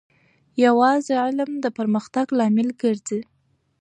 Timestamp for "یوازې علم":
0.65-1.51